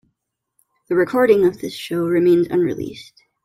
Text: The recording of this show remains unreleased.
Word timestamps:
The 0.89 0.95
recording 0.95 1.45
of 1.45 1.59
this 1.61 1.75
show 1.75 2.05
remains 2.07 2.47
unreleased. 2.47 3.21